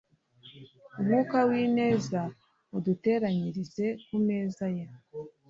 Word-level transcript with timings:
Umwuka 0.99 1.37
w'ineza 1.49 2.21
aduteranyirize 2.77 3.85
kumeza 4.05 4.65
ye 4.77 4.85